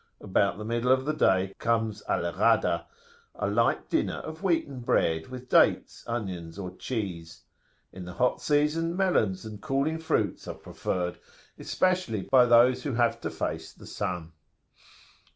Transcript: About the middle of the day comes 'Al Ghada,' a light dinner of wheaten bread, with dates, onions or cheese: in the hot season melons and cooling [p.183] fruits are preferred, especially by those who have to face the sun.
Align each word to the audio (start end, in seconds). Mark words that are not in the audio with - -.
About 0.19 0.57
the 0.57 0.65
middle 0.65 0.91
of 0.91 1.05
the 1.05 1.13
day 1.13 1.53
comes 1.59 2.01
'Al 2.09 2.23
Ghada,' 2.33 2.85
a 3.35 3.47
light 3.47 3.87
dinner 3.87 4.15
of 4.15 4.41
wheaten 4.41 4.79
bread, 4.79 5.27
with 5.27 5.47
dates, 5.47 6.03
onions 6.07 6.57
or 6.57 6.75
cheese: 6.75 7.43
in 7.93 8.05
the 8.05 8.13
hot 8.13 8.41
season 8.41 8.97
melons 8.97 9.45
and 9.45 9.61
cooling 9.61 9.97
[p.183] 9.99 10.01
fruits 10.07 10.47
are 10.47 10.55
preferred, 10.55 11.19
especially 11.59 12.23
by 12.23 12.45
those 12.47 12.81
who 12.81 12.93
have 12.95 13.21
to 13.21 13.29
face 13.29 13.71
the 13.73 13.85
sun. 13.85 14.31